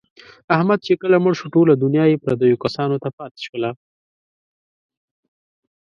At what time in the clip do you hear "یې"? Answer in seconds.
2.11-2.21